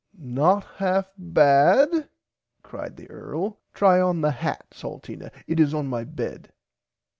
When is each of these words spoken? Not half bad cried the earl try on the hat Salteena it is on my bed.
Not 0.17 0.63
half 0.77 1.11
bad 1.15 2.09
cried 2.63 2.97
the 2.97 3.07
earl 3.11 3.59
try 3.71 4.01
on 4.01 4.21
the 4.21 4.31
hat 4.31 4.65
Salteena 4.71 5.29
it 5.45 5.59
is 5.59 5.75
on 5.75 5.85
my 5.85 6.03
bed. 6.05 6.51